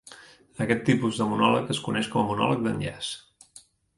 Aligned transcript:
Aquest 0.63 0.79
tipus 0.87 1.19
de 1.19 1.27
monòleg 1.33 1.69
es 1.75 1.83
coneix 1.87 2.11
com 2.15 2.27
monòleg 2.31 2.63
d'enllaç. 2.69 3.13